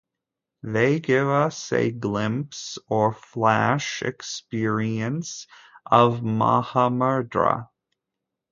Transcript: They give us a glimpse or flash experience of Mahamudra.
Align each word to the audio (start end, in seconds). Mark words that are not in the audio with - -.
They 0.63 0.99
give 0.99 1.27
us 1.27 1.71
a 1.71 1.91
glimpse 1.91 2.79
or 2.87 3.13
flash 3.13 4.01
experience 4.01 5.45
of 5.85 6.21
Mahamudra. 6.21 7.69